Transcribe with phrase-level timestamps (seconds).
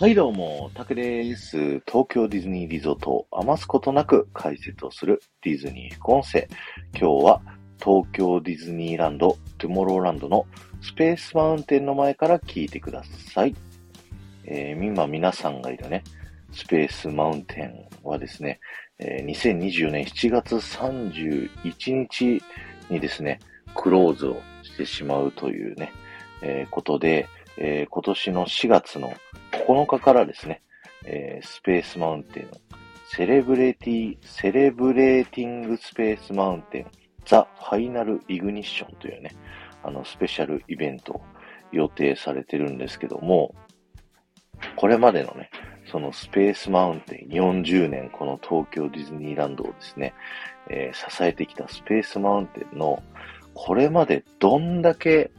[0.00, 1.58] はい、どうも、タクです。
[1.86, 6.48] 東京ディズニーリゾートを余すことなく解説をするディズニー副音声。
[6.98, 7.42] 今日は
[7.78, 10.46] 東京ディズニーランド、トゥモローランドの
[10.80, 13.54] スペースマウンテンの前から聞いてください。
[14.44, 16.02] えー、今皆さんがいるね、
[16.52, 18.60] スペースマウンテンはですね、
[18.98, 22.42] えー2024年7月31日
[22.88, 23.40] にですね、
[23.76, 25.92] クローズをしてしまうというね、
[26.40, 27.28] えーことで、
[27.58, 29.12] えー今年の4月の
[29.66, 30.62] 9日からですね、
[31.04, 32.50] えースペースマウンテン
[33.14, 36.86] セレブレティ、セレブレーティングスペースマウンテン
[37.26, 39.32] ザ・ファイナル・イグニッションというね、
[39.82, 41.22] あの、スペシャルイベントを
[41.72, 43.54] 予定されてるんですけども、
[44.76, 45.50] これまでのね、
[45.90, 50.14] そのスペースマウンテン40年この東京ディズニーランドをですね、
[50.70, 53.02] えー支えてきたスペースマウンテンの
[53.52, 55.30] これまでどんだけ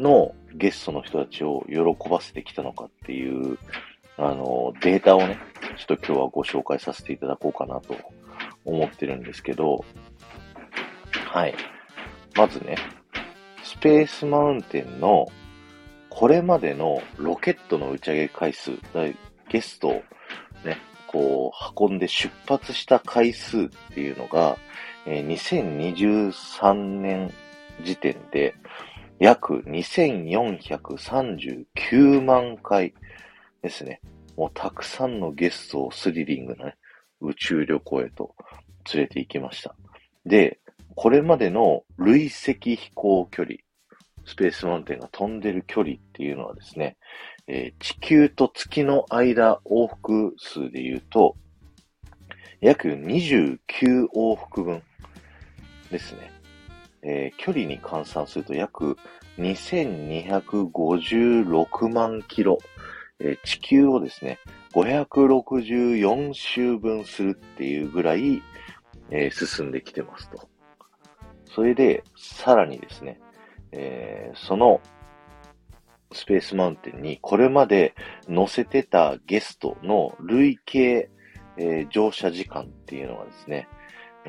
[0.00, 3.58] のゲストの人たちを喜ばせてきたのかっていう、
[4.16, 5.38] あの、データをね、
[5.76, 7.96] ちょっと今日はご紹介させていただこうかなと
[8.64, 9.84] 思ってるんですけど、
[11.12, 11.54] はい。
[12.36, 12.76] まずね、
[13.62, 15.28] スペースマウンテンの
[16.10, 19.04] これまでのロケットの打ち上げ回数、だ
[19.48, 19.92] ゲストを
[20.64, 24.56] ね、こう運んで出発した回数っていうのが、
[25.06, 27.32] えー2023年
[27.82, 28.54] 時点で
[29.18, 32.94] 約2439万回
[33.62, 34.00] ですね。
[34.36, 36.76] もうたくさんのゲストをスリリングなね、
[37.20, 38.36] 宇宙旅行へと
[38.94, 39.74] 連れて行きました。
[40.24, 40.60] で、
[40.94, 43.56] これまでの累積飛行距離、
[44.24, 46.96] スペースマウンテンが飛んでる距離っていうのはですね、
[47.48, 51.34] えー地球と月の間往復数で言うと、
[52.60, 53.58] 約29
[54.14, 54.80] 往復分
[55.90, 56.37] ですね。
[57.02, 58.96] えー距離に換算すると約
[59.38, 62.58] 2256万キロ、
[63.20, 64.38] えー地球をですね、
[64.72, 68.42] 564周分するっていうぐらい、
[69.10, 70.48] えー進んできてますと。
[71.46, 73.20] それで、さらにですね、
[73.72, 74.80] えーその
[76.12, 77.94] スペースマウンテンにこれまで
[78.28, 81.10] 乗せてたゲストの累計、
[81.58, 83.68] えー乗車時間っていうのはですね、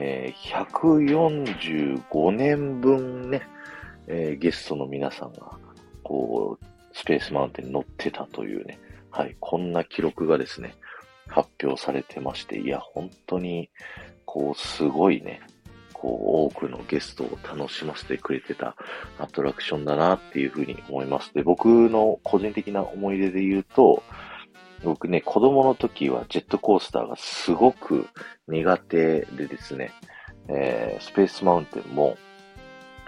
[0.01, 3.41] え145年分ね、
[4.07, 5.57] えーゲストの皆さんが、
[6.03, 8.79] こう、スペースマウンテンに乗ってたというね、
[9.11, 10.75] はい、こんな記録がですね、
[11.27, 13.69] 発表されてまして、いや、本当に、
[14.25, 15.41] こう、すごいね、
[15.93, 18.75] こう、多くのゲストを楽しませてくれてた
[19.17, 21.33] アトラクションだなっていうふうに思います。
[21.33, 24.03] で、僕の個人的な思い出で言うと、
[24.83, 28.07] 僕ね、子供の時はジェットコースターがすごく
[28.47, 29.91] 苦手でですね、
[30.47, 32.17] えースペースマウンテンも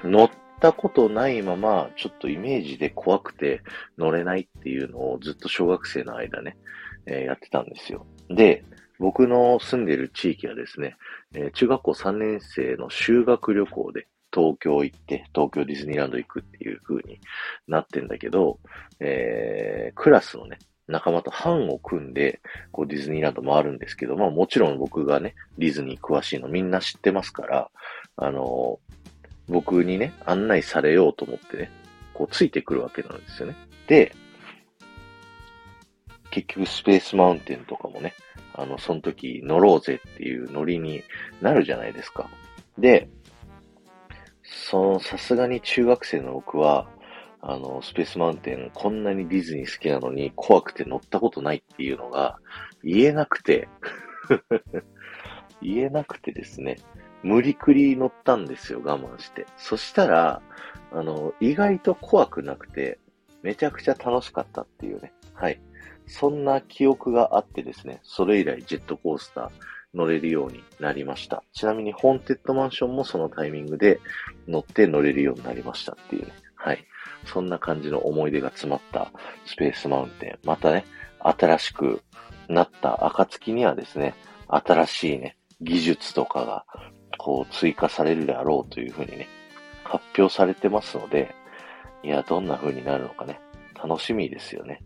[0.04, 0.30] 乗っ
[0.60, 3.62] たことないまま、ちょっとイメージで怖くて
[3.98, 6.58] 乗れないっていうのをずっと小学生の間ね、
[7.06, 8.06] えーやってたんですよ。
[8.30, 8.66] で、
[9.00, 10.96] 僕の住んでる地域はですね、
[11.34, 17.20] えー中学校3年生の修学旅行で東京行って、東京ディズニーランド行くっていう風に
[17.68, 18.60] なってんだけど、
[19.00, 27.72] えークラスのね、仲間と班を組んで、こうディズニーランド回るんですけど、まあもちろん僕がね、ディズニー詳しいのみんな知ってますから、
[28.18, 28.80] あの
[29.48, 31.72] 僕にね、案内されようと思ってね、
[32.14, 33.56] こうついてくるわけなんですよね。
[33.88, 34.14] で、
[36.32, 38.14] 結局スペースマウンテンとかもね、
[38.54, 41.04] あの、その時乗ろうぜっていうノリに
[41.42, 42.30] なるじゃないですか。
[42.78, 43.10] で、
[44.44, 46.88] その、さすがに中学生の僕は、
[47.42, 52.38] あの、スペースマウンテン、こんなにディズニー好きなのに怖くて乗ったことないっていうのが
[52.84, 53.68] 言えなくて、
[55.62, 56.78] 言えなくてですね、
[57.24, 59.46] 無理くり乗ったんですよ、我慢して。
[59.58, 60.42] そしたら、
[60.92, 63.00] あの、意外と怖くなくて、
[63.42, 65.14] めちゃくちゃ楽しかったっていうね。
[65.34, 65.60] はい。
[66.06, 69.50] そんな記憶があってですね、それ以来ジェットコースター
[69.94, 71.44] 乗れるようになりました。
[71.54, 74.00] ちなみに、ホーンテッドマンションもそのタイミングで
[74.48, 76.34] 乗って乗れるようになりましたっていうね。
[76.56, 76.86] はい。
[77.26, 79.12] そんな感じの思い出が詰まった
[79.46, 80.40] スペースマウンテン。
[80.46, 80.86] またね、
[81.20, 82.02] 新しく
[82.48, 84.16] なった暁にはですね、
[84.48, 86.66] 新しいね、技術とかが、
[87.18, 89.28] こう、追加されるであろうというふうにね、
[89.84, 91.34] 発表されてますので、
[92.04, 93.40] いや、どんな風になるのかね、
[93.76, 94.82] 楽しみですよね。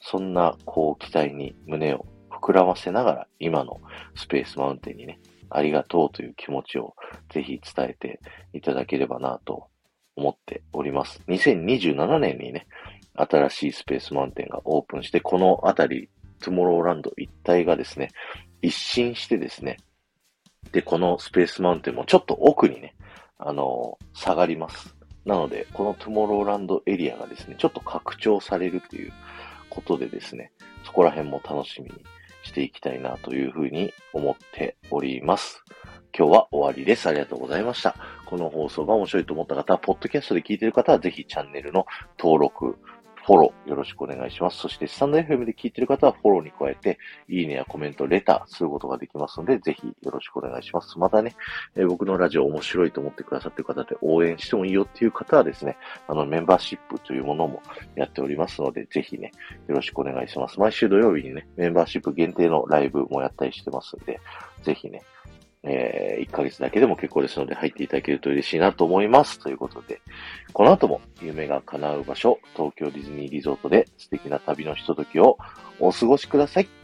[0.00, 3.80] そんな、こう、期待に胸を膨らませながら、今の
[4.14, 5.18] スペースマウンテンにね、
[5.50, 6.94] ありがとうという気持ちを
[7.30, 8.20] ぜひ伝えて
[8.52, 9.68] いただければなと
[10.16, 11.20] 思っております。
[11.28, 12.66] 2027年にね、
[13.14, 16.08] 新しいスペースマウンテンがオープンして、この辺り、
[16.40, 18.10] トゥモローランド一帯がですね、
[18.60, 19.78] 一新してですね、
[20.72, 22.94] で、このスペースマウンテンもちょっと奥にね、
[23.38, 24.94] あの下がります。
[25.24, 29.12] なので、このトゥモローランドエリアがですね、ちょっと拡張されるという
[29.70, 30.52] ことでですね、
[30.84, 32.04] そこら辺も楽しみに
[32.42, 35.64] していきたいなというふうに思っております。
[36.16, 37.08] 今日は終わりです。
[37.08, 37.96] ありがとうございました。
[38.24, 41.86] この放送が面白いと思った方は、ポッドキャストで聞いている方は、ぜひチャンネルの
[42.20, 42.78] 登録、
[43.26, 44.58] フォローよろしくお願いします。
[44.58, 50.96] そして、スタンド FM で聞いている方はフォローに加えて、いいねやコメント、レターすることができますので、ぜひよろしくお願いします。
[51.00, 51.34] またね、
[51.74, 55.76] えー、僕のラジオ面白いと思ってくださっている方で応援してもいいよっていう方はですね、
[56.06, 57.60] あの、メンバーシップというものも
[57.96, 59.32] やっておりますので、ぜひね、
[59.66, 60.60] よろしくお願いします。
[60.60, 64.20] 毎週土曜日にね、メンバーシップ限定のライブもやったりしてますんで、
[64.62, 65.02] ぜひね、
[65.64, 69.38] えー、1ヶ月だけでも結構ですので入っていただけると嬉しいなと思います。
[69.38, 70.00] ということで、
[70.52, 75.38] この後も夢が叶う場所、東京ディズニーリゾートで素敵な旅のひとときを
[75.80, 76.83] お過ごしください。